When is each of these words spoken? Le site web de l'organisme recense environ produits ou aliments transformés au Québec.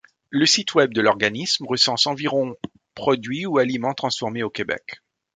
Le 0.31 0.47
site 0.47 0.73
web 0.73 0.95
de 0.95 1.01
l'organisme 1.01 1.67
recense 1.67 2.07
environ 2.07 2.55
produits 2.95 3.45
ou 3.45 3.59
aliments 3.59 3.93
transformés 3.93 4.41
au 4.41 4.49
Québec. 4.49 5.03